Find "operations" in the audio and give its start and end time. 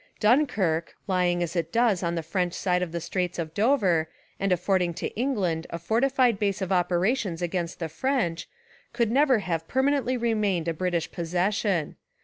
6.71-7.43